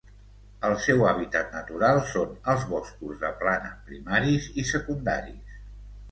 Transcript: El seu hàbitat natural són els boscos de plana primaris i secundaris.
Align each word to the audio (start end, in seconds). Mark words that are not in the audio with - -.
El 0.67 0.71
seu 0.83 1.01
hàbitat 1.09 1.51
natural 1.57 1.99
són 2.11 2.31
els 2.53 2.65
boscos 2.71 3.19
de 3.25 3.29
plana 3.41 3.69
primaris 3.91 4.49
i 4.63 4.65
secundaris. 4.71 5.61